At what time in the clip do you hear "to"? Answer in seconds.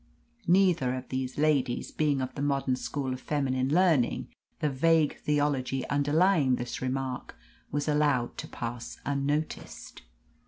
8.39-8.47